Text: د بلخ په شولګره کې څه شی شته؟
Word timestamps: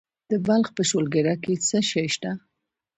د 0.29 0.31
بلخ 0.45 0.67
په 0.77 0.81
شولګره 0.89 1.35
کې 1.43 1.53
څه 1.67 1.79
شی 1.89 2.07
شته؟ 2.13 2.31